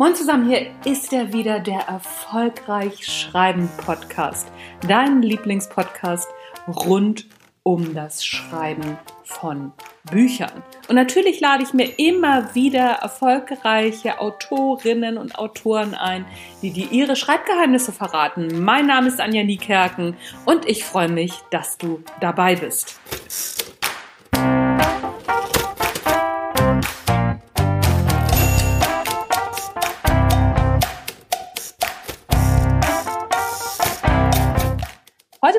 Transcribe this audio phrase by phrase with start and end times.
[0.00, 4.50] Moin zusammen, hier ist er wieder, der Erfolgreich Schreiben Podcast.
[4.88, 6.26] Dein Lieblingspodcast
[6.66, 7.26] rund
[7.64, 9.72] um das Schreiben von
[10.10, 10.62] Büchern.
[10.88, 16.24] Und natürlich lade ich mir immer wieder erfolgreiche Autorinnen und Autoren ein,
[16.62, 18.64] die dir ihre Schreibgeheimnisse verraten.
[18.64, 22.98] Mein Name ist Anja Niekerken und ich freue mich, dass du dabei bist.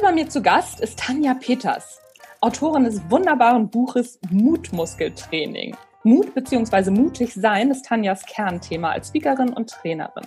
[0.01, 2.01] Bei mir zu Gast ist Tanja Peters,
[2.39, 5.75] Autorin des wunderbaren Buches Mutmuskeltraining.
[6.03, 6.89] Mut bzw.
[6.89, 10.25] mutig sein ist Tanjas Kernthema als Speakerin und Trainerin.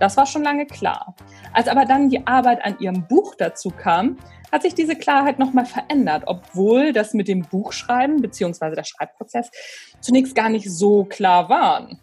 [0.00, 1.14] Das war schon lange klar.
[1.52, 4.16] Als aber dann die Arbeit an ihrem Buch dazu kam,
[4.50, 8.74] hat sich diese Klarheit nochmal verändert, obwohl das mit dem Buchschreiben bzw.
[8.74, 9.50] der Schreibprozess
[10.00, 12.00] zunächst gar nicht so klar waren.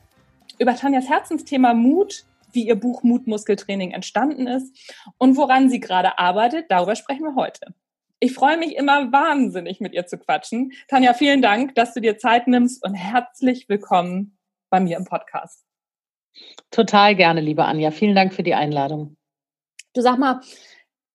[0.58, 4.76] Über Tanjas Herzensthema Mut wie ihr Buch Mutmuskeltraining entstanden ist
[5.18, 6.66] und woran sie gerade arbeitet.
[6.70, 7.74] Darüber sprechen wir heute.
[8.20, 10.74] Ich freue mich immer wahnsinnig, mit ihr zu quatschen.
[10.90, 14.38] Tanja, vielen Dank, dass du dir Zeit nimmst und herzlich willkommen
[14.70, 15.64] bei mir im Podcast.
[16.70, 17.92] Total gerne, liebe Anja.
[17.92, 19.16] Vielen Dank für die Einladung.
[19.94, 20.42] Du sag mal,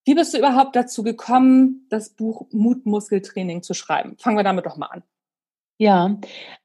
[0.05, 4.17] wie bist du überhaupt dazu gekommen, das Buch Mutmuskeltraining zu schreiben?
[4.19, 5.03] Fangen wir damit doch mal an.
[5.77, 6.19] Ja,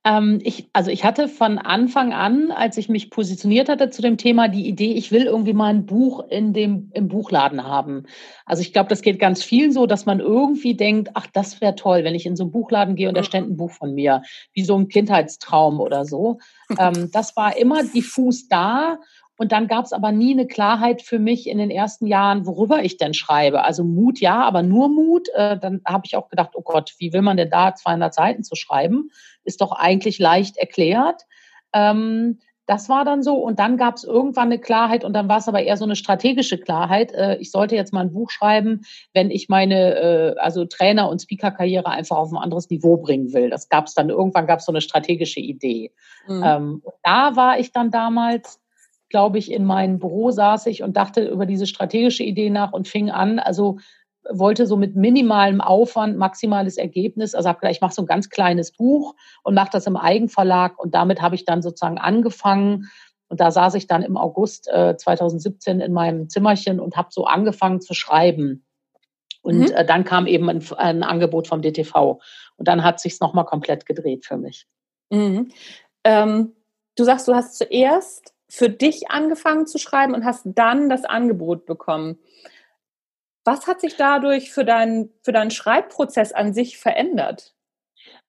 [0.03, 4.17] ähm, ich, also ich hatte von Anfang an, als ich mich positioniert hatte zu dem
[4.17, 8.03] Thema, die Idee, ich will irgendwie mal ein Buch in dem, im Buchladen haben.
[8.45, 11.73] Also ich glaube, das geht ganz vielen so, dass man irgendwie denkt, ach, das wäre
[11.73, 14.21] toll, wenn ich in so einen Buchladen gehe und da stände ein Buch von mir,
[14.53, 16.37] wie so ein Kindheitstraum oder so.
[16.77, 18.99] ähm, das war immer diffus da
[19.39, 22.83] und dann gab es aber nie eine Klarheit für mich in den ersten Jahren, worüber
[22.83, 23.63] ich denn schreibe.
[23.63, 25.29] Also Mut, ja, aber nur Mut.
[25.33, 28.43] Äh, dann habe ich auch gedacht, oh Gott, wie will man denn da 200 Seiten
[28.43, 29.11] zu schreiben?
[29.45, 31.21] Ist doch eigentlich leicht erklärt.
[31.71, 33.36] Ähm, das war dann so.
[33.36, 35.95] Und dann gab es irgendwann eine Klarheit und dann war es aber eher so eine
[35.95, 37.14] strategische Klarheit.
[37.14, 38.81] Äh, ich sollte jetzt mal ein Buch schreiben,
[39.14, 43.49] wenn ich meine äh, also Trainer- und Speaker-Karriere einfach auf ein anderes Niveau bringen will.
[43.49, 45.93] Das gab es dann, irgendwann gab es so eine strategische Idee.
[46.27, 46.43] Mhm.
[46.45, 48.59] Ähm, da war ich dann damals
[49.09, 52.87] glaube ich, in meinem Büro saß ich und dachte über diese strategische Idee nach und
[52.87, 53.80] fing an, also
[54.30, 58.30] wollte so mit minimalem Aufwand maximales Ergebnis, also habe gedacht, ich mache so ein ganz
[58.30, 62.89] kleines Buch und mache das im Eigenverlag und damit habe ich dann sozusagen angefangen
[63.30, 67.26] und da saß ich dann im August äh, 2017 in meinem Zimmerchen und habe so
[67.26, 68.65] angefangen zu schreiben.
[69.41, 69.71] Und mhm.
[69.71, 72.20] äh, dann kam eben ein, ein, Angebot vom DTV
[72.58, 74.67] und dann hat sich's noch mal komplett gedreht für mich.
[75.11, 75.52] Mhm.
[76.03, 76.53] Ähm,
[76.95, 81.65] du sagst, du hast zuerst für dich angefangen zu schreiben und hast dann das Angebot
[81.65, 82.17] bekommen.
[83.45, 87.54] Was hat sich dadurch für, dein, für deinen Schreibprozess an sich verändert?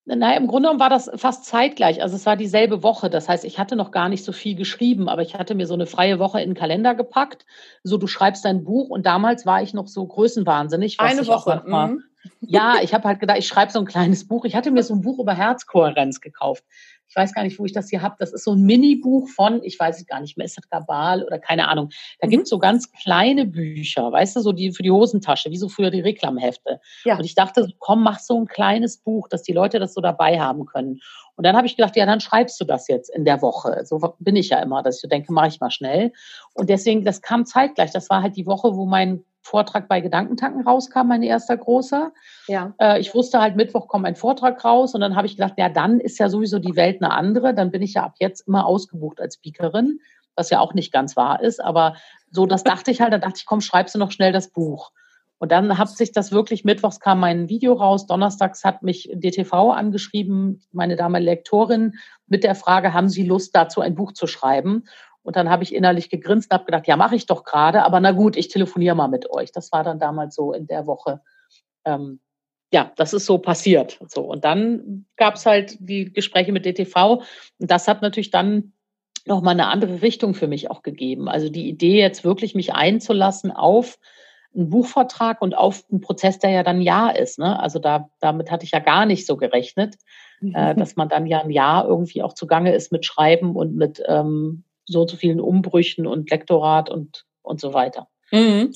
[0.04, 2.02] Naja, im Grunde genommen war das fast zeitgleich.
[2.02, 3.10] Also es war dieselbe Woche.
[3.10, 5.74] Das heißt, ich hatte noch gar nicht so viel geschrieben, aber ich hatte mir so
[5.74, 7.46] eine freie Woche in den Kalender gepackt.
[7.82, 10.98] So, du schreibst dein Buch und damals war ich noch so größenwahnsinnig.
[11.00, 11.62] Eine Woche.
[11.64, 12.02] Mhm.
[12.40, 14.44] Ja, ich habe halt gedacht, ich schreibe so ein kleines Buch.
[14.44, 16.64] Ich hatte mir so ein Buch über Herzkohärenz gekauft
[17.10, 18.14] ich weiß gar nicht, wo ich das hier habe.
[18.20, 21.24] Das ist so ein Mini-Buch von, ich weiß es gar nicht mehr, ist das Gabal
[21.24, 21.90] oder keine Ahnung.
[22.20, 22.30] Da mhm.
[22.30, 25.68] gibt es so ganz kleine Bücher, weißt du, so die für die Hosentasche, wie so
[25.68, 26.80] früher die Reklamhefte.
[27.04, 27.18] Ja.
[27.18, 30.38] Und ich dachte, komm, mach so ein kleines Buch, dass die Leute das so dabei
[30.38, 31.00] haben können.
[31.34, 33.80] Und dann habe ich gedacht, ja, dann schreibst du das jetzt in der Woche.
[33.84, 36.12] So bin ich ja immer, dass ich so denke, mache ich mal schnell.
[36.54, 37.90] Und deswegen, das kam zeitgleich.
[37.90, 42.12] Das war halt die Woche, wo mein Vortrag bei Gedankentanken rauskam, mein erster großer.
[42.46, 42.74] Ja.
[42.78, 45.68] Äh, ich wusste halt, Mittwoch kommt ein Vortrag raus und dann habe ich gedacht, ja,
[45.68, 47.54] dann ist ja sowieso die Welt eine andere.
[47.54, 50.00] Dann bin ich ja ab jetzt immer ausgebucht als Speakerin,
[50.36, 51.62] was ja auch nicht ganz wahr ist.
[51.62, 51.96] Aber
[52.30, 54.92] so, das dachte ich halt, da dachte ich, komm, schreibst du noch schnell das Buch.
[55.40, 59.70] Und dann hat sich das wirklich, mittwochs kam mein Video raus, donnerstags hat mich DTV
[59.70, 61.94] angeschrieben, meine damalige Lektorin,
[62.26, 64.84] mit der Frage, haben Sie Lust dazu ein Buch zu schreiben?
[65.22, 68.00] Und dann habe ich innerlich gegrinst und habe gedacht, ja, mache ich doch gerade, aber
[68.00, 69.52] na gut, ich telefoniere mal mit euch.
[69.52, 71.20] Das war dann damals so in der Woche.
[71.84, 72.20] Ähm,
[72.72, 73.98] ja, das ist so passiert.
[74.08, 74.22] So.
[74.22, 77.22] Und dann gab es halt die Gespräche mit DTV
[77.58, 78.72] und das hat natürlich dann
[79.26, 81.28] nochmal eine andere Richtung für mich auch gegeben.
[81.28, 83.98] Also die Idee, jetzt wirklich mich einzulassen auf
[84.54, 87.38] einen Buchvertrag und auf einen Prozess, der ja dann Jahr ist.
[87.38, 87.58] Ne?
[87.60, 89.96] Also da, damit hatte ich ja gar nicht so gerechnet,
[90.40, 90.54] mhm.
[90.54, 94.02] äh, dass man dann ja ein Jahr irgendwie auch zugange ist mit Schreiben und mit
[94.06, 98.08] ähm, so zu vielen Umbrüchen und Lektorat und, und so weiter.
[98.30, 98.72] Mhm.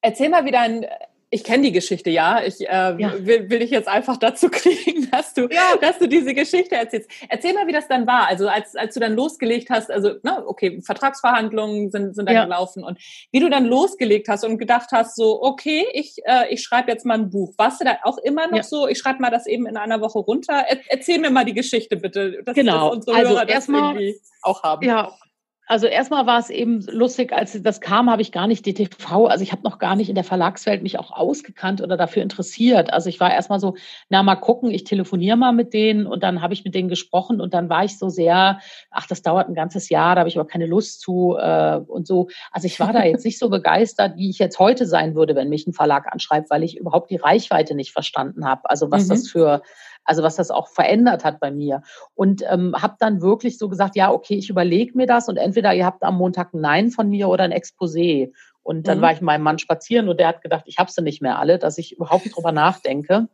[0.00, 0.86] Erzähl mal, wie dein
[1.28, 2.42] ich kenne die Geschichte, ja.
[2.44, 3.12] Ich äh, ja.
[3.18, 5.76] Will, will dich jetzt einfach dazu kriegen, dass du, ja.
[5.80, 7.10] dass du diese Geschichte erzählst.
[7.28, 8.28] Erzähl mal, wie das dann war.
[8.28, 12.44] Also als, als du dann losgelegt hast, also na, okay, Vertragsverhandlungen sind, sind dann ja.
[12.44, 12.98] gelaufen und
[13.32, 17.04] wie du dann losgelegt hast und gedacht hast, so okay, ich, äh, ich schreibe jetzt
[17.04, 17.54] mal ein Buch.
[17.58, 18.86] Warst du da auch immer noch so?
[18.86, 20.64] Ich schreibe mal das eben in einer Woche runter.
[20.68, 22.88] Er, erzähl mir mal die Geschichte bitte, dass, genau.
[22.88, 24.86] dass unsere also Hörer das irgendwie auch haben.
[24.86, 25.12] Ja,
[25.68, 29.42] Also erstmal war es eben lustig, als das kam, habe ich gar nicht DTV, also
[29.42, 32.92] ich habe noch gar nicht in der Verlagswelt mich auch ausgekannt oder dafür interessiert.
[32.92, 33.74] Also ich war erstmal so,
[34.08, 37.40] na mal gucken, ich telefoniere mal mit denen und dann habe ich mit denen gesprochen
[37.40, 38.60] und dann war ich so sehr,
[38.92, 42.06] ach, das dauert ein ganzes Jahr, da habe ich aber keine Lust zu äh, und
[42.06, 42.28] so.
[42.52, 45.48] Also ich war da jetzt nicht so begeistert, wie ich jetzt heute sein würde, wenn
[45.48, 48.70] mich ein Verlag anschreibt, weil ich überhaupt die Reichweite nicht verstanden habe.
[48.70, 49.08] Also was mhm.
[49.08, 49.62] das für
[50.06, 51.82] also was das auch verändert hat bei mir.
[52.14, 55.74] Und ähm, habe dann wirklich so gesagt, ja, okay, ich überlege mir das und entweder
[55.74, 58.32] ihr habt am Montag ein Nein von mir oder ein Exposé.
[58.62, 59.02] Und dann mhm.
[59.02, 61.38] war ich mit meinem Mann spazieren und der hat gedacht, ich habe sie nicht mehr
[61.38, 63.28] alle, dass ich überhaupt drüber nachdenke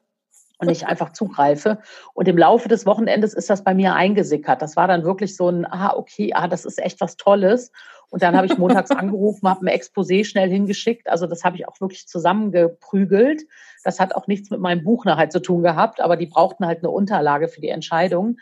[0.62, 1.78] und ich einfach zugreife.
[2.14, 4.62] Und im Laufe des Wochenendes ist das bei mir eingesickert.
[4.62, 7.72] Das war dann wirklich so ein, ah, okay, ah, das ist echt was Tolles.
[8.10, 11.08] Und dann habe ich montags angerufen, habe ein Exposé schnell hingeschickt.
[11.10, 13.42] Also das habe ich auch wirklich zusammengeprügelt.
[13.82, 16.78] Das hat auch nichts mit meinem Buch nachher zu tun gehabt, aber die brauchten halt
[16.78, 18.36] eine Unterlage für die Entscheidung.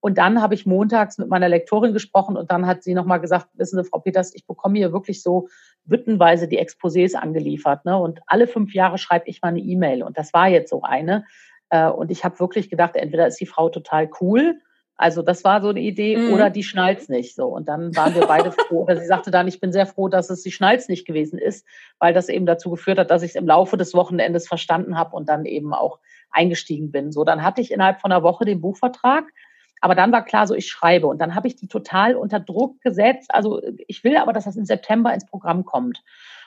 [0.00, 3.48] Und dann habe ich montags mit meiner Lektorin gesprochen und dann hat sie nochmal gesagt,
[3.54, 5.48] wissen Sie, Frau Peters, ich bekomme hier wirklich so
[5.84, 7.84] büttenweise die Exposés angeliefert.
[7.84, 7.98] Ne?
[7.98, 10.02] Und alle fünf Jahre schreibe ich mal eine E-Mail.
[10.02, 11.24] Und das war jetzt so eine.
[11.70, 14.60] Äh, und ich habe wirklich gedacht, entweder ist die Frau total cool
[14.98, 16.32] also das war so eine Idee, mhm.
[16.32, 17.34] oder die schnallt's nicht.
[17.34, 18.82] So und dann waren wir beide froh.
[18.84, 21.66] Oder sie sagte dann, ich bin sehr froh, dass es die schnallt's nicht gewesen ist,
[21.98, 25.14] weil das eben dazu geführt hat, dass ich es im Laufe des Wochenendes verstanden habe
[25.14, 25.98] und dann eben auch
[26.30, 27.12] eingestiegen bin.
[27.12, 29.24] So, dann hatte ich innerhalb von einer Woche den Buchvertrag.
[29.82, 32.80] Aber dann war klar, so ich schreibe und dann habe ich die total unter Druck
[32.80, 33.34] gesetzt.
[33.34, 36.02] Also ich will aber, dass das im September ins Programm kommt.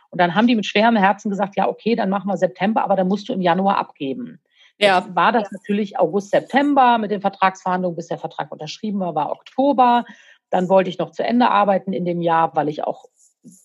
[0.09, 2.95] Und dann haben die mit schwerem Herzen gesagt, ja, okay, dann machen wir September, aber
[2.95, 4.39] dann musst du im Januar abgeben.
[4.79, 4.99] Ja.
[4.99, 9.31] Jetzt war das natürlich August, September mit den Vertragsverhandlungen, bis der Vertrag unterschrieben war, war
[9.31, 10.05] Oktober.
[10.49, 13.05] Dann wollte ich noch zu Ende arbeiten in dem Jahr, weil ich auch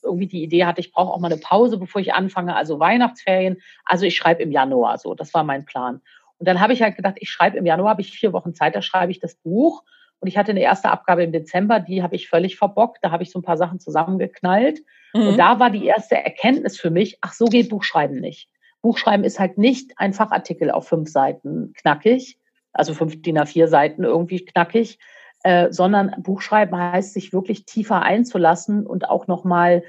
[0.02, 3.58] irgendwie die Idee hatte, ich brauche auch mal eine Pause, bevor ich anfange, also Weihnachtsferien.
[3.84, 6.00] Also ich schreibe im Januar so, das war mein Plan.
[6.38, 8.74] Und dann habe ich halt gedacht, ich schreibe im Januar, habe ich vier Wochen Zeit,
[8.74, 9.82] da schreibe ich das Buch.
[10.20, 12.98] Und ich hatte eine erste Abgabe im Dezember, die habe ich völlig verbockt.
[13.02, 14.80] Da habe ich so ein paar Sachen zusammengeknallt.
[15.12, 15.28] Mhm.
[15.28, 18.48] Und da war die erste Erkenntnis für mich, ach, so geht Buchschreiben nicht.
[18.84, 22.38] Buchschreiben ist halt nicht ein Fachartikel auf fünf Seiten knackig,
[22.74, 24.98] also fünf DIN A4 Seiten irgendwie knackig,
[25.42, 29.84] äh, sondern Buchschreiben heißt, sich wirklich tiefer einzulassen und auch nochmal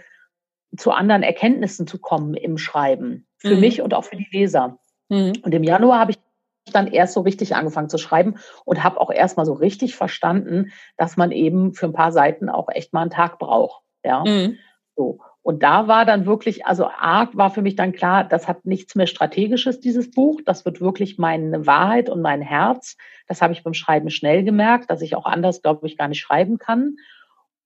[0.78, 3.28] zu anderen Erkenntnissen zu kommen im Schreiben.
[3.36, 3.60] Für mhm.
[3.60, 4.80] mich und auch für die Leser.
[5.10, 5.34] Mhm.
[5.42, 6.20] Und im Januar habe ich
[6.72, 10.72] dann erst so richtig angefangen zu schreiben und habe auch erst mal so richtig verstanden,
[10.96, 13.84] dass man eben für ein paar Seiten auch echt mal einen Tag braucht.
[14.06, 14.24] Ja.
[14.24, 14.58] Mhm.
[14.96, 15.20] So.
[15.46, 18.96] Und da war dann wirklich, also A war für mich dann klar, das hat nichts
[18.96, 20.42] mehr Strategisches, dieses Buch.
[20.44, 22.98] Das wird wirklich meine Wahrheit und mein Herz.
[23.28, 26.20] Das habe ich beim Schreiben schnell gemerkt, dass ich auch anders, glaube ich, gar nicht
[26.20, 26.96] schreiben kann.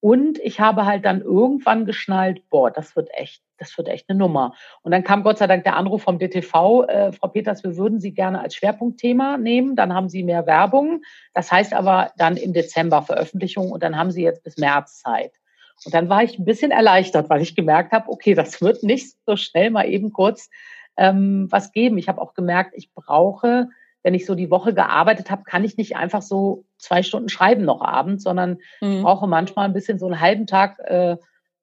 [0.00, 4.18] Und ich habe halt dann irgendwann geschnallt, boah, das wird echt, das wird echt eine
[4.18, 4.52] Nummer.
[4.82, 7.98] Und dann kam Gott sei Dank der Anruf vom DTV, äh, Frau Peters, wir würden
[7.98, 9.74] Sie gerne als Schwerpunktthema nehmen.
[9.74, 11.00] Dann haben Sie mehr Werbung.
[11.32, 15.39] Das heißt aber dann im Dezember Veröffentlichung und dann haben Sie jetzt bis März Zeit.
[15.84, 19.14] Und dann war ich ein bisschen erleichtert, weil ich gemerkt habe, okay, das wird nicht
[19.26, 20.50] so schnell mal eben kurz
[20.96, 21.98] ähm, was geben.
[21.98, 23.68] Ich habe auch gemerkt, ich brauche,
[24.02, 27.64] wenn ich so die Woche gearbeitet habe, kann ich nicht einfach so zwei Stunden schreiben
[27.64, 28.92] noch abends, sondern mhm.
[28.92, 31.16] ich brauche manchmal ein bisschen so einen halben Tag äh,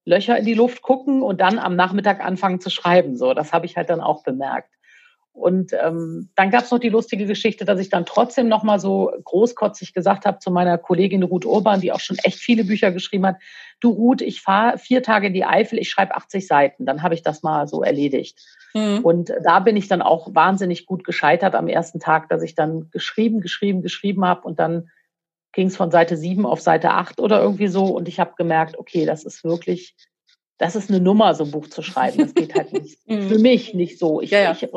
[0.06, 3.18] Löcher in die Luft gucken und dann am Nachmittag anfangen zu schreiben.
[3.18, 4.70] So, das habe ich halt dann auch bemerkt.
[5.38, 8.80] Und ähm, dann gab es noch die lustige Geschichte, dass ich dann trotzdem noch mal
[8.80, 12.92] so großkotzig gesagt habe zu meiner Kollegin Ruth Urban, die auch schon echt viele Bücher
[12.92, 13.36] geschrieben hat,
[13.80, 16.86] du Ruth, ich fahre vier Tage in die Eifel, ich schreibe 80 Seiten.
[16.88, 18.40] Dann habe ich das mal so erledigt.
[18.74, 19.02] Mhm.
[19.04, 22.90] Und da bin ich dann auch wahnsinnig gut gescheitert am ersten Tag, dass ich dann
[22.90, 24.90] geschrieben, geschrieben, geschrieben habe und dann
[25.52, 27.86] ging es von Seite 7 auf Seite 8 oder irgendwie so.
[27.86, 29.96] Und ich habe gemerkt, okay, das ist wirklich
[30.58, 32.18] das ist eine Nummer, so ein Buch zu schreiben.
[32.18, 33.30] Das geht halt nicht, mhm.
[33.30, 34.22] für mich nicht so.
[34.22, 34.52] Ich, ja, ja.
[34.52, 34.68] ich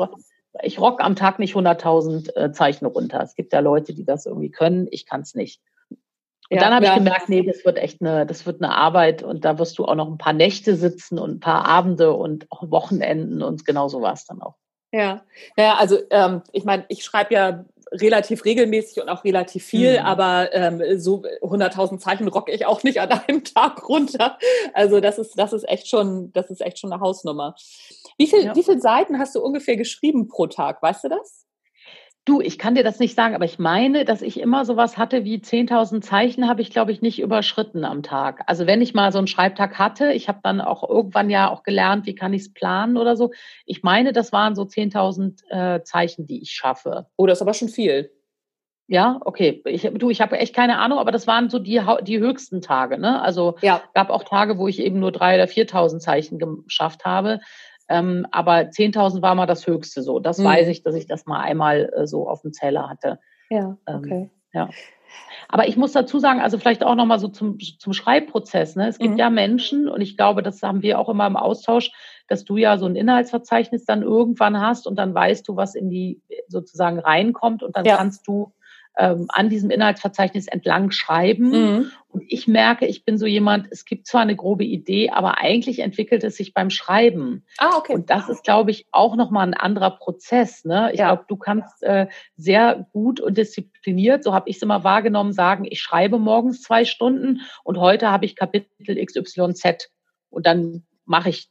[0.63, 3.21] ich rock am Tag nicht 100.000 äh, Zeichen runter.
[3.21, 4.87] Es gibt ja Leute, die das irgendwie können.
[4.91, 5.61] Ich kann es nicht.
[5.89, 6.91] Und ja, dann habe ja.
[6.91, 9.85] ich gemerkt, nee, das wird echt eine, das wird eine Arbeit und da wirst du
[9.85, 13.87] auch noch ein paar Nächte sitzen und ein paar Abende und auch Wochenenden und genau
[13.87, 14.55] so war es dann auch.
[14.91, 15.23] Ja,
[15.55, 20.05] ja, also ähm, ich meine, ich schreibe ja relativ regelmäßig und auch relativ viel, mhm.
[20.05, 24.37] aber ähm, so 100.000 Zeichen rocke ich auch nicht an einem Tag runter.
[24.73, 27.55] Also das ist, das ist echt schon, das ist echt schon eine Hausnummer.
[28.17, 28.55] Wie viel, ja.
[28.55, 30.81] wie viele Seiten hast du ungefähr geschrieben pro Tag?
[30.81, 31.45] Weißt du das?
[32.23, 35.23] Du, ich kann dir das nicht sagen, aber ich meine, dass ich immer sowas hatte
[35.23, 38.43] wie 10.000 Zeichen habe ich, glaube ich, nicht überschritten am Tag.
[38.45, 41.63] Also wenn ich mal so einen Schreibtag hatte, ich habe dann auch irgendwann ja auch
[41.63, 43.31] gelernt, wie kann ich es planen oder so.
[43.65, 47.07] Ich meine, das waren so 10.000 äh, Zeichen, die ich schaffe.
[47.17, 48.11] Oh, das ist aber schon viel.
[48.85, 49.63] Ja, okay.
[49.65, 52.99] Ich, du, ich habe echt keine Ahnung, aber das waren so die, die höchsten Tage.
[52.99, 53.19] Ne?
[53.21, 53.81] Also ja.
[53.95, 57.39] gab auch Tage, wo ich eben nur 3.000 oder 4.000 Zeichen geschafft habe.
[57.91, 60.19] Ähm, aber 10.000 war mal das Höchste so.
[60.19, 60.45] Das mhm.
[60.45, 63.19] weiß ich, dass ich das mal einmal äh, so auf dem Zähler hatte.
[63.49, 64.13] Ja, ähm, okay.
[64.13, 64.69] Ähm, ja.
[65.49, 68.77] Aber ich muss dazu sagen, also vielleicht auch nochmal so zum, zum Schreibprozess.
[68.77, 68.87] Ne?
[68.87, 69.19] Es gibt mhm.
[69.19, 71.91] ja Menschen, und ich glaube, das haben wir auch immer im Austausch,
[72.29, 75.89] dass du ja so ein Inhaltsverzeichnis dann irgendwann hast und dann weißt du, was in
[75.89, 77.97] die sozusagen reinkommt und dann ja.
[77.97, 78.53] kannst du
[78.97, 81.49] ähm, an diesem Inhaltsverzeichnis entlang schreiben.
[81.49, 81.91] Mhm.
[82.09, 85.79] Und ich merke, ich bin so jemand, es gibt zwar eine grobe Idee, aber eigentlich
[85.79, 87.45] entwickelt es sich beim Schreiben.
[87.57, 87.93] Ah, okay.
[87.93, 90.65] Und das ist, glaube ich, auch nochmal ein anderer Prozess.
[90.65, 90.91] Ne?
[90.91, 91.07] Ich ja.
[91.07, 95.65] glaube, du kannst äh, sehr gut und diszipliniert, so habe ich es immer wahrgenommen, sagen,
[95.69, 99.89] ich schreibe morgens zwei Stunden und heute habe ich Kapitel XYZ.
[100.29, 101.50] Und dann mache ich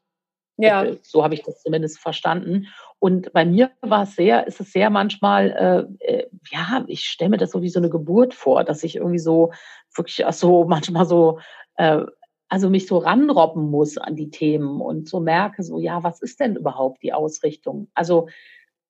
[0.63, 0.85] ja.
[0.85, 2.69] Äh, so habe ich das zumindest verstanden.
[2.99, 7.31] Und bei mir war es sehr, ist es sehr manchmal, äh, äh ja, ich stelle
[7.31, 9.53] mir das so wie so eine Geburt vor, dass ich irgendwie so
[9.95, 11.39] wirklich auch so manchmal so,
[11.77, 12.03] äh,
[12.49, 16.41] also mich so ranrobben muss an die Themen und so merke so, ja, was ist
[16.41, 17.89] denn überhaupt die Ausrichtung?
[17.95, 18.29] Also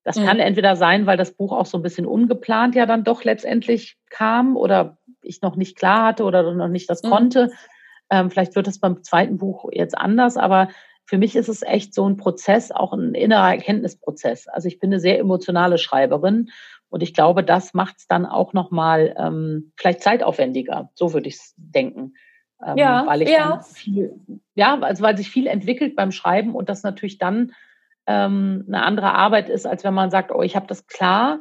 [0.02, 0.24] das mhm.
[0.24, 3.98] kann entweder sein, weil das Buch auch so ein bisschen ungeplant ja dann doch letztendlich
[4.08, 7.10] kam oder ich noch nicht klar hatte oder noch nicht das mhm.
[7.10, 7.52] konnte.
[8.10, 10.68] Ähm, vielleicht wird es beim zweiten Buch jetzt anders, aber
[11.10, 14.46] für mich ist es echt so ein Prozess, auch ein innerer Erkenntnisprozess.
[14.46, 16.50] Also ich bin eine sehr emotionale Schreiberin
[16.88, 20.88] und ich glaube, das macht es dann auch nochmal ähm, vielleicht zeitaufwendiger.
[20.94, 22.14] So würde ich es denken.
[22.64, 23.60] Ähm, ja, weil ich ja.
[23.60, 24.20] viel,
[24.54, 27.54] ja, also weil sich viel entwickelt beim Schreiben und das natürlich dann
[28.06, 31.40] ähm, eine andere Arbeit ist, als wenn man sagt, oh, ich habe das klar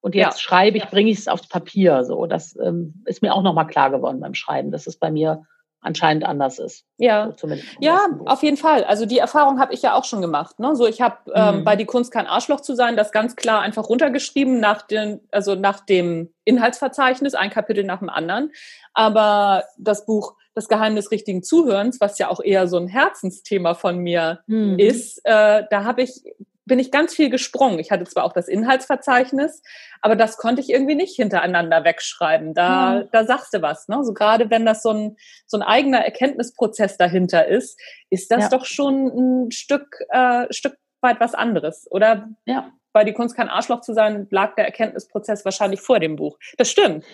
[0.00, 0.42] und jetzt ja.
[0.42, 2.04] schreibe ich, bringe ich es aufs Papier.
[2.04, 4.70] So, das ähm, ist mir auch nochmal klar geworden beim Schreiben.
[4.70, 5.42] Das ist bei mir
[5.80, 6.84] anscheinend anders ist.
[6.96, 7.48] Ja, so
[7.80, 8.84] ja, auf jeden Fall.
[8.84, 10.58] Also die Erfahrung habe ich ja auch schon gemacht.
[10.58, 10.74] Ne?
[10.74, 11.64] So, ich habe ähm, mhm.
[11.64, 15.54] bei die Kunst kein Arschloch zu sein, das ganz klar einfach runtergeschrieben nach den, also
[15.54, 18.50] nach dem Inhaltsverzeichnis, ein Kapitel nach dem anderen.
[18.92, 23.98] Aber das Buch Das Geheimnis richtigen Zuhörens, was ja auch eher so ein Herzensthema von
[23.98, 24.76] mir mhm.
[24.76, 26.22] ist, äh, da habe ich
[26.68, 27.80] bin ich ganz viel gesprungen.
[27.80, 29.62] Ich hatte zwar auch das Inhaltsverzeichnis,
[30.00, 32.54] aber das konnte ich irgendwie nicht hintereinander wegschreiben.
[32.54, 33.08] Da, mhm.
[33.10, 33.88] da sagst du was.
[33.88, 34.04] Ne?
[34.04, 38.48] So gerade wenn das so ein, so ein eigener Erkenntnisprozess dahinter ist, ist das ja.
[38.50, 41.88] doch schon ein Stück, äh, Stück weit was anderes.
[41.90, 42.70] Oder ja.
[42.92, 46.38] bei die Kunst kein Arschloch zu sein, lag der Erkenntnisprozess wahrscheinlich vor dem Buch.
[46.56, 47.04] Das stimmt.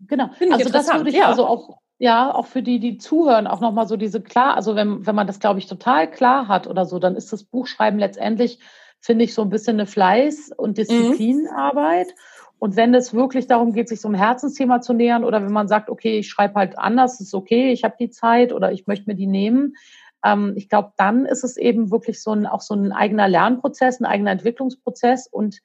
[0.00, 0.30] Genau.
[0.50, 1.26] Also das würde ich ja.
[1.26, 5.06] also auch ja, auch für die, die zuhören, auch nochmal so diese klar, also wenn,
[5.06, 8.58] wenn man das, glaube ich, total klar hat oder so, dann ist das Buchschreiben letztendlich
[9.00, 10.74] finde ich, so ein bisschen eine Fleiß- und mhm.
[10.74, 12.08] Disziplinarbeit.
[12.08, 12.50] Mhm.
[12.58, 15.66] Und wenn es wirklich darum geht, sich so einem Herzensthema zu nähern oder wenn man
[15.66, 19.08] sagt, okay, ich schreibe halt anders, ist okay, ich habe die Zeit oder ich möchte
[19.08, 19.74] mir die nehmen,
[20.22, 24.00] ähm, ich glaube, dann ist es eben wirklich so ein, auch so ein eigener Lernprozess,
[24.00, 25.60] ein eigener Entwicklungsprozess und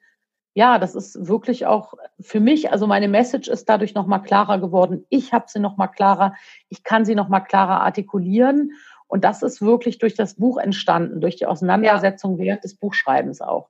[0.54, 5.04] ja, das ist wirklich auch für mich, also meine Message ist dadurch nochmal klarer geworden.
[5.10, 6.32] Ich habe sie nochmal klarer,
[6.70, 8.72] ich kann sie nochmal klarer artikulieren
[9.08, 12.44] und das ist wirklich durch das Buch entstanden, durch die Auseinandersetzung ja.
[12.44, 13.68] während des Buchschreibens auch.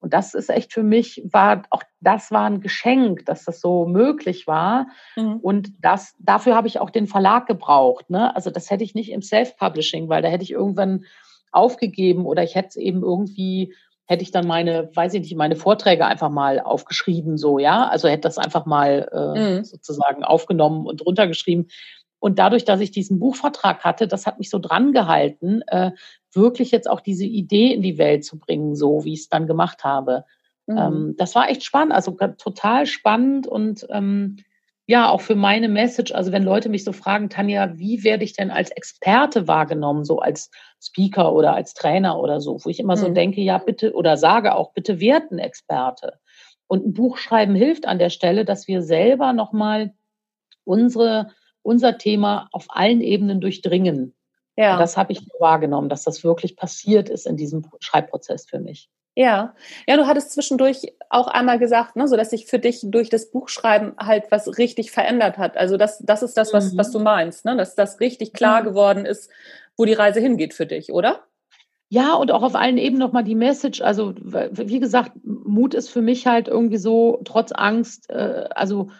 [0.00, 3.86] Und das ist echt für mich, war auch das war ein Geschenk, dass das so
[3.86, 4.86] möglich war.
[5.16, 5.38] Mhm.
[5.38, 8.08] Und das, dafür habe ich auch den Verlag gebraucht.
[8.08, 8.34] Ne?
[8.36, 11.04] Also das hätte ich nicht im Self-Publishing, weil da hätte ich irgendwann
[11.50, 15.56] aufgegeben oder ich hätte es eben irgendwie, hätte ich dann meine, weiß ich nicht, meine
[15.56, 17.88] Vorträge einfach mal aufgeschrieben, so, ja.
[17.88, 19.64] Also hätte das einfach mal äh, mhm.
[19.64, 21.68] sozusagen aufgenommen und runtergeschrieben.
[22.20, 25.92] Und dadurch, dass ich diesen Buchvertrag hatte, das hat mich so dran gehalten, äh,
[26.32, 29.46] wirklich jetzt auch diese Idee in die Welt zu bringen, so wie ich es dann
[29.46, 30.24] gemacht habe.
[30.66, 30.78] Mhm.
[30.78, 34.36] Ähm, das war echt spannend, also total spannend und ähm,
[34.86, 36.12] ja, auch für meine Message.
[36.12, 40.18] Also wenn Leute mich so fragen, Tanja, wie werde ich denn als Experte wahrgenommen, so
[40.18, 40.50] als
[40.82, 43.00] Speaker oder als Trainer oder so, wo ich immer mhm.
[43.00, 46.18] so denke, ja, bitte, oder sage auch, bitte werden Experte.
[46.68, 49.92] Und ein Buch schreiben hilft an der Stelle, dass wir selber nochmal
[50.64, 54.14] unsere unser Thema auf allen Ebenen durchdringen.
[54.56, 54.74] Ja.
[54.74, 58.90] Und das habe ich wahrgenommen, dass das wirklich passiert ist in diesem Schreibprozess für mich.
[59.14, 59.54] Ja,
[59.88, 63.32] ja, du hattest zwischendurch auch einmal gesagt, ne, so dass sich für dich durch das
[63.32, 65.56] Buchschreiben halt was richtig verändert hat.
[65.56, 66.78] Also das, das ist das, was, mhm.
[66.78, 68.66] was du meinst, ne, dass das richtig klar mhm.
[68.66, 69.28] geworden ist,
[69.76, 71.24] wo die Reise hingeht für dich, oder?
[71.88, 73.80] Ja, und auch auf allen Ebenen nochmal die Message.
[73.80, 78.90] Also, wie gesagt, Mut ist für mich halt irgendwie so, trotz Angst, äh, also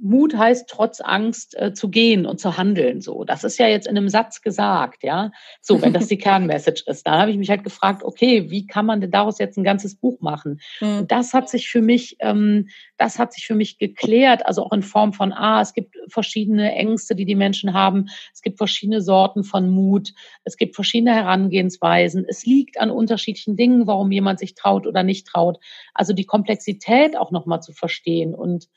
[0.00, 3.00] Mut heißt trotz Angst äh, zu gehen und zu handeln.
[3.00, 5.30] So, das ist ja jetzt in einem Satz gesagt, ja.
[5.60, 8.86] So, wenn das die Kernmessage ist, da habe ich mich halt gefragt, okay, wie kann
[8.86, 10.60] man denn daraus jetzt ein ganzes Buch machen?
[10.80, 10.98] Mhm.
[10.98, 14.72] Und das hat sich für mich, ähm, das hat sich für mich geklärt, also auch
[14.72, 18.06] in Form von, ah, es gibt verschiedene Ängste, die die Menschen haben.
[18.32, 20.14] Es gibt verschiedene Sorten von Mut.
[20.44, 22.24] Es gibt verschiedene Herangehensweisen.
[22.26, 25.58] Es liegt an unterschiedlichen Dingen, warum jemand sich traut oder nicht traut.
[25.92, 28.68] Also die Komplexität auch nochmal zu verstehen und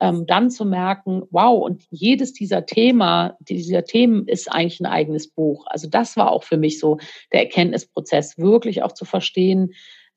[0.00, 5.28] ähm, dann zu merken, wow, und jedes dieser Thema, dieser Themen ist eigentlich ein eigenes
[5.28, 5.66] Buch.
[5.68, 6.98] Also das war auch für mich so
[7.32, 9.72] der Erkenntnisprozess, wirklich auch zu verstehen,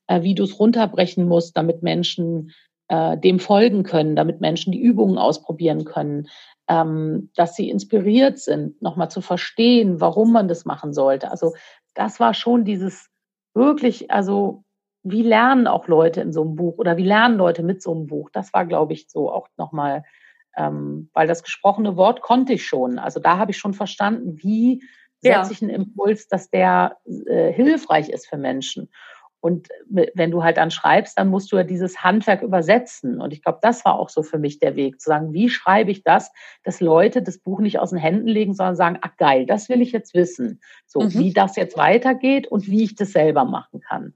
[0.08, 2.52] äh, wie du es runterbrechen musst, damit Menschen
[2.88, 6.28] äh, dem folgen können, damit Menschen die Übungen ausprobieren können,
[6.68, 11.30] ähm, dass sie inspiriert sind, nochmal zu verstehen, warum man das machen sollte.
[11.30, 11.54] Also
[11.94, 13.08] das war schon dieses
[13.54, 14.64] wirklich, also
[15.02, 18.06] wie lernen auch Leute in so einem Buch oder wie lernen Leute mit so einem
[18.06, 18.30] Buch?
[18.30, 20.04] Das war, glaube ich, so auch nochmal,
[20.56, 22.98] ähm, weil das gesprochene Wort konnte ich schon.
[22.98, 24.82] Also da habe ich schon verstanden, wie
[25.22, 25.44] ja.
[25.44, 28.88] setze ich einen Impuls, dass der äh, hilfreich ist für Menschen.
[29.40, 33.20] Und wenn du halt dann schreibst, dann musst du ja dieses Handwerk übersetzen.
[33.20, 35.92] Und ich glaube, das war auch so für mich der Weg, zu sagen, wie schreibe
[35.92, 36.32] ich das,
[36.64, 39.80] dass Leute das Buch nicht aus den Händen legen, sondern sagen, ach geil, das will
[39.80, 40.60] ich jetzt wissen.
[40.86, 41.14] So, mhm.
[41.14, 44.14] wie das jetzt weitergeht und wie ich das selber machen kann.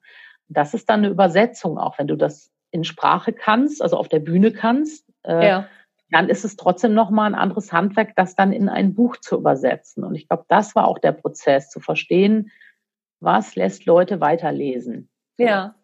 [0.49, 4.19] Das ist dann eine Übersetzung, auch wenn du das in Sprache kannst, also auf der
[4.21, 5.07] Bühne kannst.
[5.23, 5.69] Äh, ja.
[6.11, 10.05] Dann ist es trotzdem nochmal ein anderes Handwerk, das dann in ein Buch zu übersetzen.
[10.05, 12.51] Und ich glaube, das war auch der Prozess, zu verstehen,
[13.21, 15.09] was lässt Leute weiterlesen.
[15.39, 15.75] Ja.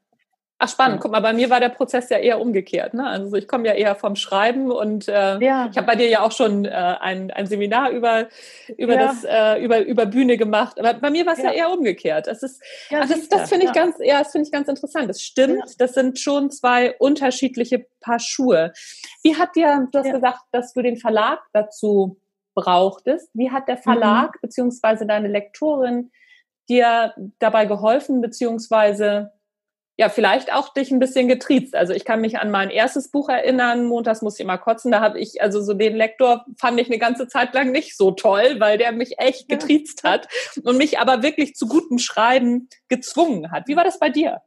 [0.60, 2.92] Ach spannend, guck mal, bei mir war der Prozess ja eher umgekehrt.
[2.92, 3.06] Ne?
[3.06, 5.68] Also ich komme ja eher vom Schreiben und äh, ja.
[5.70, 8.26] ich habe bei dir ja auch schon äh, ein, ein Seminar über
[8.76, 9.06] über ja.
[9.06, 10.80] das äh, über über Bühne gemacht.
[10.80, 11.52] Aber bei mir war es ja.
[11.52, 11.52] ja.
[11.52, 12.26] eher umgekehrt.
[12.26, 12.60] Das ist
[12.92, 15.08] ach, das, das finde ich ganz ja, das finde ich ganz interessant.
[15.08, 15.62] Das stimmt.
[15.78, 18.72] Das sind schon zwei unterschiedliche Paar Schuhe.
[19.22, 22.18] Wie hat dir du hast gesagt, dass du den Verlag dazu
[22.56, 23.30] brauchtest?
[23.32, 24.38] Wie hat der Verlag mhm.
[24.42, 26.10] beziehungsweise deine Lektorin
[26.68, 29.30] dir dabei geholfen beziehungsweise
[29.98, 31.74] ja, vielleicht auch dich ein bisschen getriezt.
[31.74, 35.00] Also ich kann mich an mein erstes Buch erinnern, Montags muss ich immer kotzen, da
[35.00, 38.60] habe ich, also so den Lektor fand ich eine ganze Zeit lang nicht so toll,
[38.60, 40.28] weil der mich echt getriezt hat
[40.62, 43.66] und mich aber wirklich zu gutem Schreiben gezwungen hat.
[43.66, 44.40] Wie war das bei dir?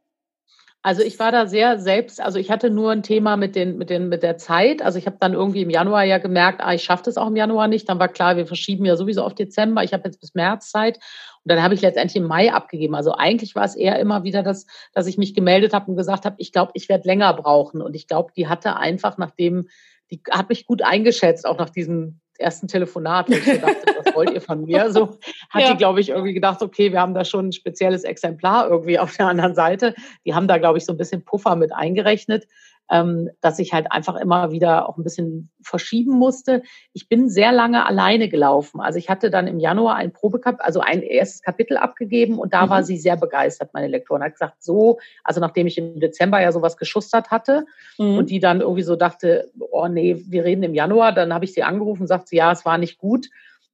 [0.84, 3.88] Also ich war da sehr selbst, also ich hatte nur ein Thema mit den mit
[3.88, 4.82] den mit der Zeit.
[4.82, 7.36] Also ich habe dann irgendwie im Januar ja gemerkt, ah, ich schaffe das auch im
[7.36, 7.88] Januar nicht.
[7.88, 9.84] Dann war klar, wir verschieben ja sowieso auf Dezember.
[9.84, 12.96] Ich habe jetzt bis März Zeit und dann habe ich letztendlich im Mai abgegeben.
[12.96, 16.24] Also eigentlich war es eher immer wieder das, dass ich mich gemeldet habe und gesagt
[16.24, 17.80] habe, ich glaube, ich werde länger brauchen.
[17.80, 19.68] Und ich glaube, die hatte einfach nachdem
[20.10, 24.14] die hat mich gut eingeschätzt, auch nach diesem ersten Telefonat, wo ich so dachte, was
[24.14, 24.92] wollt ihr von mir?
[24.92, 25.18] So
[25.50, 25.70] hat ja.
[25.72, 29.16] die, glaube ich, irgendwie gedacht, okay, wir haben da schon ein spezielles Exemplar irgendwie auf
[29.16, 29.94] der anderen Seite.
[30.26, 32.46] Die haben da, glaube ich, so ein bisschen Puffer mit eingerechnet
[32.92, 36.62] ähm, dass ich halt einfach immer wieder auch ein bisschen verschieben musste.
[36.92, 38.80] Ich bin sehr lange alleine gelaufen.
[38.80, 42.66] Also ich hatte dann im Januar ein Probekap, also ein erstes Kapitel abgegeben und da
[42.66, 42.70] mhm.
[42.70, 44.22] war sie sehr begeistert, meine Lektorin.
[44.22, 47.64] Hat gesagt, so, also nachdem ich im Dezember ja sowas geschustert hatte
[47.96, 48.18] mhm.
[48.18, 51.54] und die dann irgendwie so dachte, oh nee, wir reden im Januar, dann habe ich
[51.54, 53.28] sie angerufen und sagt sie, ja, es war nicht gut.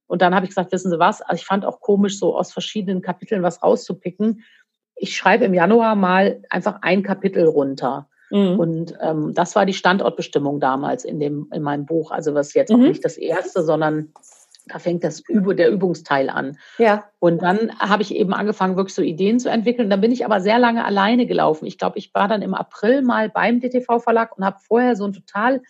[0.07, 1.21] Und dann habe ich gesagt, wissen Sie was?
[1.21, 4.43] Also ich fand auch komisch, so aus verschiedenen Kapiteln was rauszupicken.
[4.95, 8.09] Ich schreibe im Januar mal einfach ein Kapitel runter.
[8.29, 8.59] Mhm.
[8.59, 12.11] Und ähm, das war die Standortbestimmung damals in, dem, in meinem Buch.
[12.11, 12.75] Also was jetzt mhm.
[12.75, 14.13] auch nicht das erste, sondern
[14.69, 16.57] da fängt das Üb der Übungsteil an.
[16.77, 17.05] Ja.
[17.19, 19.89] Und dann habe ich eben angefangen, wirklich so Ideen zu entwickeln.
[19.89, 21.65] Dann bin ich aber sehr lange alleine gelaufen.
[21.65, 25.13] Ich glaube, ich war dann im April mal beim DTV-Verlag und habe vorher so ein
[25.13, 25.61] total,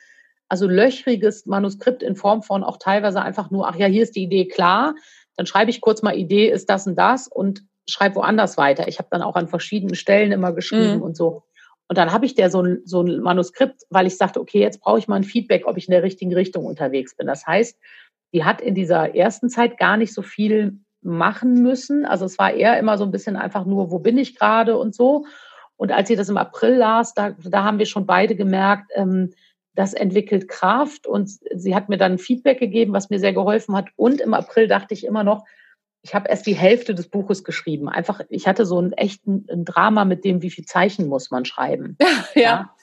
[0.50, 4.24] also löchriges Manuskript in Form von auch teilweise einfach nur, ach ja, hier ist die
[4.24, 4.96] Idee klar.
[5.38, 8.88] Dann schreibe ich kurz mal Idee, ist das und das und schreibe woanders weiter.
[8.88, 11.02] Ich habe dann auch an verschiedenen Stellen immer geschrieben mhm.
[11.02, 11.44] und so.
[11.90, 14.80] Und dann habe ich der so ein, so ein Manuskript, weil ich sagte, okay, jetzt
[14.80, 17.26] brauche ich mal ein Feedback, ob ich in der richtigen Richtung unterwegs bin.
[17.26, 17.78] Das heißt,
[18.32, 22.06] die hat in dieser ersten Zeit gar nicht so viel machen müssen.
[22.06, 24.94] Also es war eher immer so ein bisschen einfach nur, wo bin ich gerade und
[24.94, 25.26] so.
[25.78, 29.34] Und als sie das im April las, da, da haben wir schon beide gemerkt, ähm,
[29.74, 31.08] das entwickelt Kraft.
[31.08, 33.88] Und sie hat mir dann Feedback gegeben, was mir sehr geholfen hat.
[33.96, 35.46] Und im April dachte ich immer noch,
[36.02, 37.90] ich habe erst die Hälfte des Buches geschrieben.
[37.90, 41.46] Einfach, ich hatte so einen echten ein Drama mit dem, wie viel Zeichen muss man
[41.46, 41.98] schreiben.
[42.36, 42.42] ja.
[42.42, 42.76] ja.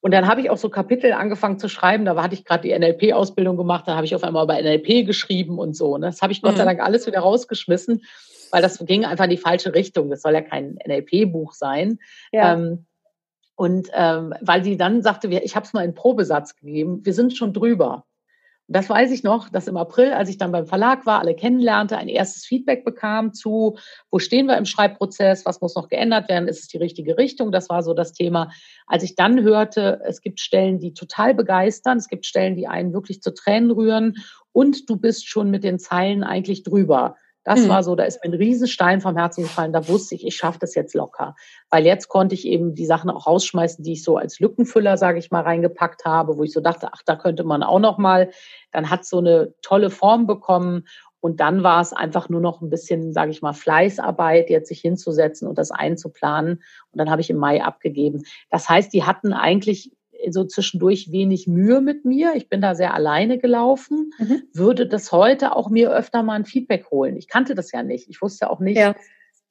[0.00, 2.04] Und dann habe ich auch so Kapitel angefangen zu schreiben.
[2.04, 3.88] Da hatte ich gerade die NLP-Ausbildung gemacht.
[3.88, 5.98] Dann habe ich auf einmal über NLP geschrieben und so.
[5.98, 6.06] Ne?
[6.06, 6.68] Das habe ich Gott sei mhm.
[6.68, 8.04] Dank alles wieder rausgeschmissen,
[8.52, 10.10] weil das ging einfach in die falsche Richtung.
[10.10, 11.98] Das soll ja kein NLP-Buch sein.
[12.30, 12.54] Ja.
[12.54, 12.86] Ähm,
[13.56, 17.36] und ähm, weil sie dann sagte, ich habe es mal in Probesatz gegeben, wir sind
[17.36, 18.04] schon drüber.
[18.68, 21.96] Das weiß ich noch, dass im April, als ich dann beim Verlag war, alle kennenlernte,
[21.96, 23.76] ein erstes Feedback bekam zu,
[24.10, 27.52] wo stehen wir im Schreibprozess, was muss noch geändert werden, ist es die richtige Richtung?
[27.52, 28.50] Das war so das Thema.
[28.88, 32.92] Als ich dann hörte, es gibt Stellen, die total begeistern, es gibt Stellen, die einen
[32.92, 34.14] wirklich zu Tränen rühren
[34.50, 37.16] und du bist schon mit den Zeilen eigentlich drüber.
[37.46, 37.68] Das mhm.
[37.68, 39.72] war so, da ist mir ein Riesenstein vom Herzen gefallen.
[39.72, 41.36] Da wusste ich, ich schaffe das jetzt locker.
[41.70, 45.20] Weil jetzt konnte ich eben die Sachen auch rausschmeißen, die ich so als Lückenfüller, sage
[45.20, 48.30] ich mal, reingepackt habe, wo ich so dachte, ach, da könnte man auch noch mal.
[48.72, 50.88] Dann hat so eine tolle Form bekommen.
[51.20, 54.80] Und dann war es einfach nur noch ein bisschen, sage ich mal, Fleißarbeit, jetzt sich
[54.80, 56.64] hinzusetzen und das einzuplanen.
[56.90, 58.24] Und dann habe ich im Mai abgegeben.
[58.50, 59.92] Das heißt, die hatten eigentlich
[60.30, 62.34] so zwischendurch wenig Mühe mit mir.
[62.34, 64.42] Ich bin da sehr alleine gelaufen, mhm.
[64.52, 67.16] würde das heute auch mir öfter mal ein Feedback holen.
[67.16, 68.08] Ich kannte das ja nicht.
[68.08, 68.94] Ich wusste auch nicht, ja.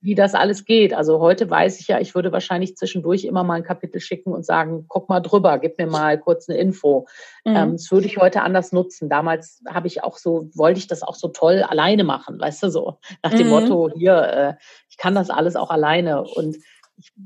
[0.01, 0.93] wie das alles geht.
[0.93, 4.45] Also heute weiß ich ja, ich würde wahrscheinlich zwischendurch immer mal ein Kapitel schicken und
[4.45, 7.07] sagen, guck mal drüber, gib mir mal kurz eine Info.
[7.43, 7.55] Mhm.
[7.55, 9.09] Ähm, das würde ich heute anders nutzen.
[9.09, 12.69] Damals habe ich auch so, wollte ich das auch so toll alleine machen, weißt du
[12.69, 13.53] so, nach dem mhm.
[13.53, 14.53] Motto, hier, äh,
[14.89, 16.23] ich kann das alles auch alleine.
[16.23, 16.57] Und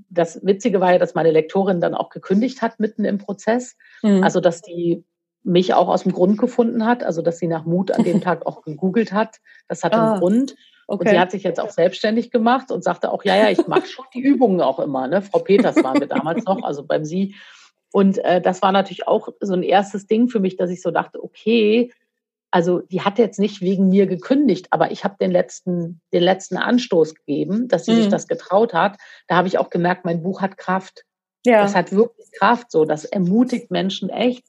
[0.09, 3.75] das Witzige war ja, dass meine Lektorin dann auch gekündigt hat mitten im Prozess.
[4.01, 4.23] Mhm.
[4.23, 5.03] Also, dass die
[5.43, 8.45] mich auch aus dem Grund gefunden hat, also dass sie nach Mut an dem Tag
[8.45, 9.37] auch gegoogelt hat.
[9.67, 10.55] Das hat ah, einen Grund.
[10.87, 11.03] Okay.
[11.03, 13.85] Und sie hat sich jetzt auch selbstständig gemacht und sagte auch, ja, ja, ich mache
[13.85, 15.07] schon die Übungen auch immer.
[15.07, 15.21] Ne?
[15.21, 17.35] Frau Peters waren wir damals noch, also beim Sie.
[17.91, 20.91] Und äh, das war natürlich auch so ein erstes Ding für mich, dass ich so
[20.91, 21.91] dachte, okay,
[22.51, 26.57] also die hat jetzt nicht wegen mir gekündigt, aber ich habe den letzten, den letzten
[26.57, 27.97] Anstoß gegeben, dass sie mhm.
[27.97, 28.97] sich das getraut hat.
[29.27, 31.03] Da habe ich auch gemerkt, mein Buch hat Kraft.
[31.45, 31.61] Ja.
[31.61, 32.85] Das hat wirklich Kraft, so.
[32.85, 34.45] Das ermutigt Menschen echt.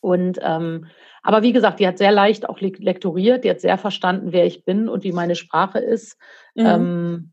[0.00, 0.86] Und ähm,
[1.22, 4.66] aber wie gesagt, die hat sehr leicht auch lektoriert, die hat sehr verstanden, wer ich
[4.66, 6.18] bin und wie meine Sprache ist.
[6.54, 6.66] Mhm.
[6.66, 7.32] Ähm,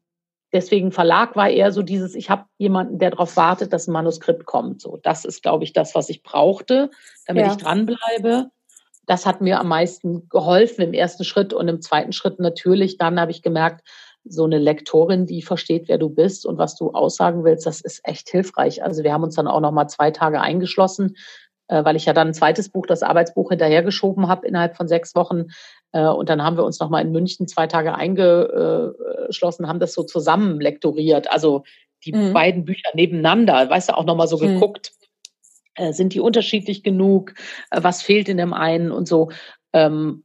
[0.53, 4.45] deswegen Verlag war eher so dieses, ich habe jemanden, der darauf wartet, dass ein Manuskript
[4.45, 4.81] kommt.
[4.81, 6.89] So, das ist, glaube ich, das, was ich brauchte,
[7.25, 7.51] damit ja.
[7.51, 8.49] ich dranbleibe.
[9.05, 12.97] Das hat mir am meisten geholfen im ersten Schritt und im zweiten Schritt natürlich.
[12.97, 13.87] Dann habe ich gemerkt,
[14.23, 18.01] so eine Lektorin, die versteht, wer du bist und was du aussagen willst, das ist
[18.03, 18.83] echt hilfreich.
[18.83, 21.15] Also wir haben uns dann auch noch mal zwei Tage eingeschlossen
[21.71, 25.15] äh, weil ich ja dann ein zweites Buch, das Arbeitsbuch, hinterhergeschoben habe innerhalb von sechs
[25.15, 25.45] Wochen.
[25.93, 30.03] Äh, und dann haben wir uns nochmal in München zwei Tage eingeschlossen, haben das so
[30.03, 31.31] zusammen lektoriert.
[31.31, 31.63] Also
[32.05, 32.33] die mhm.
[32.33, 34.55] beiden Bücher nebeneinander, weißt du, auch nochmal so mhm.
[34.55, 34.91] geguckt.
[35.81, 37.33] Äh, sind die unterschiedlich genug?
[37.71, 39.31] Was fehlt in dem einen und so?
[39.73, 40.23] Ähm,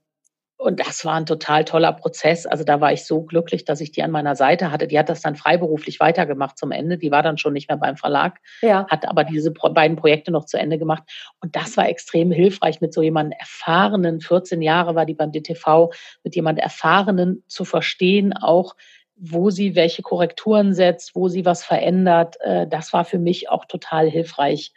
[0.59, 2.47] und das war ein total toller Prozess.
[2.47, 4.87] Also da war ich so glücklich, dass ich die an meiner Seite hatte.
[4.87, 6.97] Die hat das dann freiberuflich weitergemacht zum Ende.
[6.97, 8.87] Die war dann schon nicht mehr beim Verlag, ja.
[8.89, 11.03] hat aber diese beiden Projekte noch zu Ende gemacht.
[11.41, 15.93] Und das war extrem hilfreich, mit so jemandem erfahrenen, 14 Jahre war die beim DTV,
[16.25, 18.75] mit jemand erfahrenen zu verstehen, auch
[19.15, 22.37] wo sie welche Korrekturen setzt, wo sie was verändert.
[22.41, 24.73] Äh, das war für mich auch total hilfreich,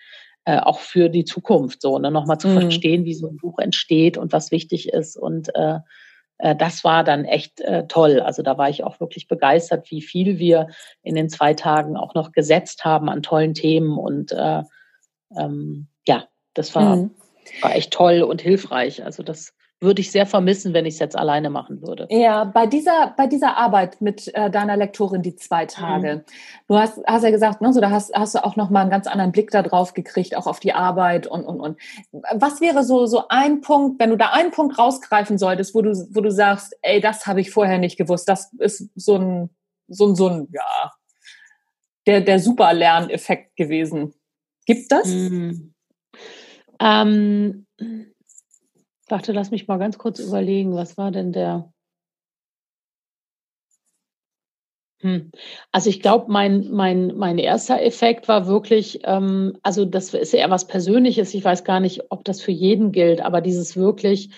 [0.50, 2.62] äh, auch für die Zukunft so, ne, nochmal zu mhm.
[2.62, 5.16] verstehen, wie so ein Buch entsteht und was wichtig ist.
[5.16, 5.78] Und äh,
[6.40, 8.20] äh, das war dann echt äh, toll.
[8.20, 10.70] Also da war ich auch wirklich begeistert, wie viel wir
[11.04, 14.00] in den zwei Tagen auch noch gesetzt haben an tollen Themen.
[14.00, 14.64] Und äh,
[15.38, 17.12] ähm, ja, das war, mhm.
[17.62, 19.06] war echt toll und hilfreich.
[19.06, 22.08] Also das würde ich sehr vermissen, wenn ich es jetzt alleine machen würde.
[22.10, 26.16] Ja, bei dieser, bei dieser Arbeit mit äh, deiner Lektorin die zwei Tage.
[26.16, 26.22] Mhm.
[26.68, 28.90] Du hast, hast ja gesagt, ne, so, da hast, hast du auch noch mal einen
[28.90, 31.80] ganz anderen Blick darauf gekriegt, auch auf die Arbeit und, und, und.
[32.12, 35.92] Was wäre so, so ein Punkt, wenn du da einen Punkt rausgreifen solltest, wo du,
[36.12, 39.50] wo du sagst, ey, das habe ich vorher nicht gewusst, das ist so ein,
[39.88, 40.92] so ein, so ein, ja,
[42.06, 44.14] der, der super Lerneffekt gewesen.
[44.66, 45.08] Gibt das?
[45.08, 45.74] Mhm.
[46.82, 47.66] Ähm,
[49.10, 51.74] Warte, lass mich mal ganz kurz überlegen, was war denn der?
[55.02, 55.32] Hm.
[55.72, 60.50] Also ich glaube, mein, mein, mein erster Effekt war wirklich, ähm, also das ist eher
[60.50, 61.34] was Persönliches.
[61.34, 64.32] Ich weiß gar nicht, ob das für jeden gilt, aber dieses wirklich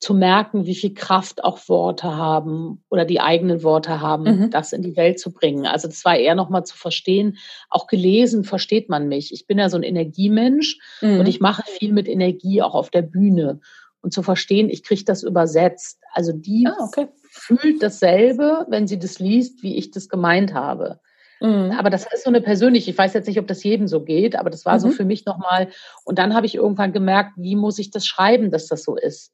[0.00, 4.50] zu merken, wie viel Kraft auch Worte haben oder die eigenen Worte haben, mhm.
[4.50, 5.66] das in die Welt zu bringen.
[5.66, 7.36] Also das war eher nochmal zu verstehen.
[7.68, 9.32] Auch gelesen versteht man mich.
[9.32, 11.20] Ich bin ja so ein Energiemensch mhm.
[11.20, 13.60] und ich mache viel mit Energie auch auf der Bühne
[14.00, 16.00] und zu verstehen, ich kriege das übersetzt.
[16.12, 17.08] Also die ah, okay.
[17.30, 21.00] fühlt dasselbe, wenn sie das liest, wie ich das gemeint habe.
[21.40, 21.72] Mhm.
[21.78, 24.36] Aber das ist so eine persönliche, ich weiß jetzt nicht, ob das jedem so geht,
[24.36, 24.80] aber das war mhm.
[24.80, 25.68] so für mich nochmal.
[26.04, 29.32] Und dann habe ich irgendwann gemerkt, wie muss ich das schreiben, dass das so ist.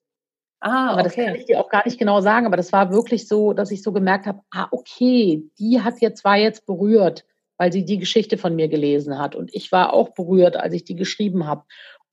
[0.61, 1.03] Ah, aber okay.
[1.03, 3.71] das kann ich dir auch gar nicht genau sagen, aber das war wirklich so, dass
[3.71, 7.27] ich so gemerkt habe, ah, okay, die hat jetzt, war jetzt berührt,
[7.59, 9.37] weil sie die Geschichte von mir gelesen hat.
[9.37, 11.65] Und ich war auch berührt, als ich die geschrieben habe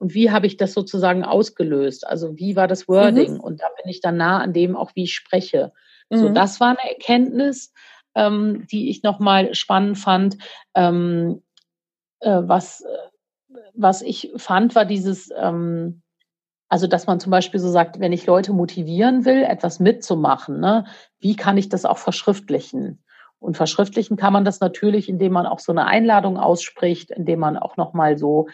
[0.01, 2.07] und wie habe ich das sozusagen ausgelöst?
[2.07, 3.35] Also wie war das Wording?
[3.35, 3.39] Mhm.
[3.39, 5.73] Und da bin ich dann nah an dem auch, wie ich spreche.
[6.09, 6.17] Mhm.
[6.17, 7.71] So, das war eine Erkenntnis,
[8.15, 10.39] ähm, die ich nochmal spannend fand.
[10.73, 11.43] Ähm,
[12.19, 12.83] äh, was,
[13.75, 16.01] was ich fand, war dieses, ähm,
[16.67, 20.85] also dass man zum Beispiel so sagt, wenn ich Leute motivieren will, etwas mitzumachen, ne,
[21.19, 23.03] wie kann ich das auch verschriftlichen?
[23.37, 27.57] Und verschriftlichen kann man das natürlich, indem man auch so eine Einladung ausspricht, indem man
[27.57, 28.47] auch nochmal so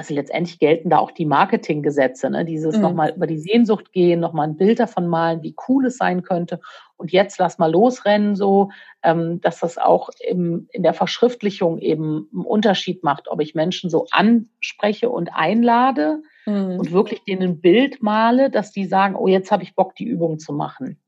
[0.00, 2.46] also letztendlich gelten da auch die Marketinggesetze, ne?
[2.46, 2.80] dieses mhm.
[2.80, 6.58] nochmal über die Sehnsucht gehen, nochmal ein Bild davon malen, wie cool es sein könnte.
[6.96, 8.70] Und jetzt lass mal losrennen, so,
[9.02, 13.90] ähm, dass das auch im, in der Verschriftlichung eben einen Unterschied macht, ob ich Menschen
[13.90, 16.78] so anspreche und einlade mhm.
[16.78, 20.06] und wirklich denen ein Bild male, dass die sagen, oh, jetzt habe ich Bock, die
[20.06, 20.98] Übung zu machen.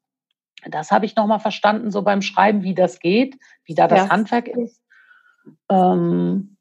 [0.71, 4.11] Das habe ich nochmal verstanden, so beim Schreiben, wie das geht, wie da das ja.
[4.11, 4.83] Handwerk ist.
[5.71, 6.52] Ähm,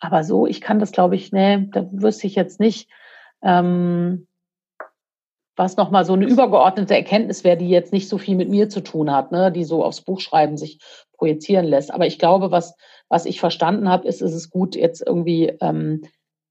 [0.00, 2.88] aber so, ich kann das, glaube ich, ne, da wüsste ich jetzt nicht,
[3.42, 4.26] ähm,
[5.56, 8.80] was nochmal so eine übergeordnete Erkenntnis wäre, die jetzt nicht so viel mit mir zu
[8.80, 10.78] tun hat, ne, die so aufs Buchschreiben sich
[11.16, 11.92] projizieren lässt.
[11.92, 12.76] Aber ich glaube, was,
[13.08, 16.02] was ich verstanden habe, ist, ist es gut, jetzt irgendwie, ähm,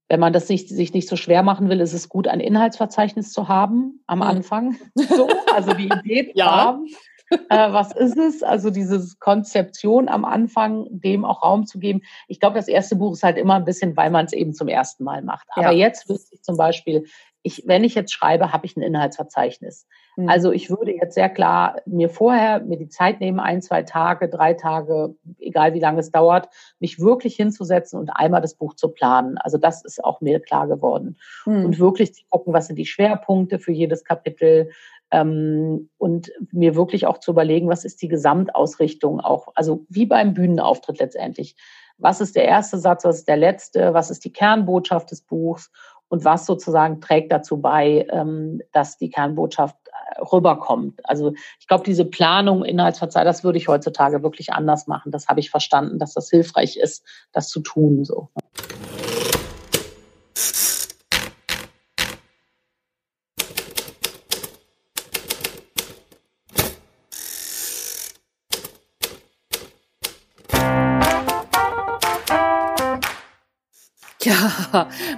[0.08, 3.32] wenn man das nicht, sich nicht so schwer machen will, ist es gut, ein Inhaltsverzeichnis
[3.32, 4.24] zu haben am mhm.
[4.24, 4.76] Anfang.
[4.94, 6.50] So, also die Idee zu ja.
[6.50, 6.86] haben.
[7.30, 8.42] Äh, was ist es?
[8.42, 12.02] Also diese Konzeption am Anfang, dem auch Raum zu geben.
[12.26, 14.68] Ich glaube, das erste Buch ist halt immer ein bisschen, weil man es eben zum
[14.68, 15.46] ersten Mal macht.
[15.50, 15.86] Aber ja.
[15.86, 17.04] jetzt wüsste ich zum Beispiel,
[17.42, 19.86] ich, wenn ich jetzt schreibe, habe ich ein Inhaltsverzeichnis.
[20.16, 20.28] Mhm.
[20.28, 24.28] Also ich würde jetzt sehr klar mir vorher mir die Zeit nehmen, ein, zwei Tage,
[24.28, 26.48] drei Tage, egal wie lange es dauert,
[26.80, 29.38] mich wirklich hinzusetzen und einmal das Buch zu planen.
[29.38, 31.16] Also das ist auch mir klar geworden.
[31.46, 31.66] Mhm.
[31.66, 34.70] Und wirklich zu gucken, was sind die Schwerpunkte für jedes Kapitel,
[35.10, 40.34] ähm, und mir wirklich auch zu überlegen, was ist die Gesamtausrichtung auch, also wie beim
[40.34, 41.56] Bühnenauftritt letztendlich.
[41.96, 45.70] Was ist der erste Satz, was ist der letzte, was ist die Kernbotschaft des Buchs
[46.08, 51.00] und was sozusagen trägt dazu bei, ähm, dass die Kernbotschaft äh, rüberkommt.
[51.04, 55.12] Also ich glaube, diese Planung, Inhaltsverzeih, das würde ich heutzutage wirklich anders machen.
[55.12, 58.04] Das habe ich verstanden, dass das hilfreich ist, das zu tun.
[58.04, 58.28] So.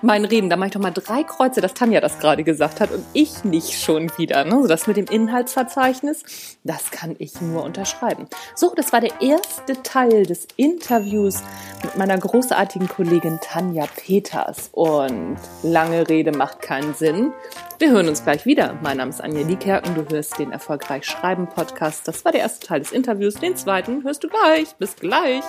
[0.03, 2.91] Mein Reden, da mache ich doch mal drei Kreuze, dass Tanja das gerade gesagt hat
[2.91, 4.45] und ich nicht schon wieder.
[4.45, 4.65] Ne?
[4.69, 8.27] Das mit dem Inhaltsverzeichnis, das kann ich nur unterschreiben.
[8.55, 11.43] So, das war der erste Teil des Interviews
[11.83, 14.71] mit meiner großartigen Kollegin Tanja Peters.
[14.73, 17.33] Und lange Rede macht keinen Sinn.
[17.79, 18.79] Wir hören uns gleich wieder.
[18.83, 22.07] Mein Name ist Anja Liekerken, du hörst den Erfolgreich Schreiben Podcast.
[22.07, 23.35] Das war der erste Teil des Interviews.
[23.35, 24.75] Den zweiten hörst du gleich.
[24.77, 25.43] Bis gleich.